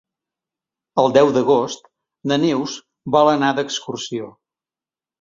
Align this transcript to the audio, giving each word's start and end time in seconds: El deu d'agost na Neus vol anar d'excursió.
El 1.03 1.13
deu 1.17 1.29
d'agost 1.35 1.87
na 2.33 2.41
Neus 2.47 2.81
vol 3.19 3.33
anar 3.37 3.55
d'excursió. 3.63 4.37